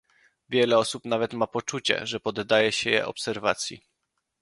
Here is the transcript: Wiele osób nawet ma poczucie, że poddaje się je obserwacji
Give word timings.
Wiele 0.49 0.77
osób 0.77 1.05
nawet 1.05 1.33
ma 1.33 1.47
poczucie, 1.47 2.07
że 2.07 2.19
poddaje 2.19 2.71
się 2.71 2.89
je 2.89 3.05
obserwacji 3.05 3.83